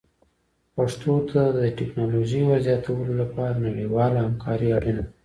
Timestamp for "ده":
5.07-5.13